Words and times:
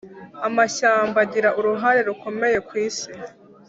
Amashyamba 0.47 1.17
agira 1.25 1.49
uruhare 1.59 1.99
rukomeye 2.09 2.57
kwisi. 2.67 3.09